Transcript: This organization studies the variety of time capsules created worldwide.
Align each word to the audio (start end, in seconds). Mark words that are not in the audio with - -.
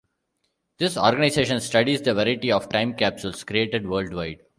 This 0.79 0.97
organization 0.97 1.61
studies 1.61 2.01
the 2.01 2.15
variety 2.15 2.51
of 2.51 2.69
time 2.69 2.95
capsules 2.95 3.43
created 3.43 3.87
worldwide. 3.87 4.39